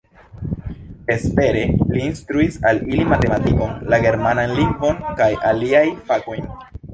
[1.09, 1.59] Vespere
[1.91, 6.51] li instruis al ili matematikon, la germanan lingvon kaj aliajn fakojn.